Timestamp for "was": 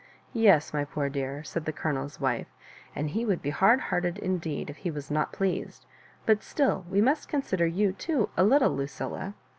4.89-5.11